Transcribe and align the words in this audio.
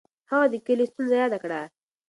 هغه 0.31 0.45
د 0.49 0.55
کلي 0.65 0.85
ستونزه 0.91 1.15
یاده 1.21 1.37
کړه. 1.43 1.61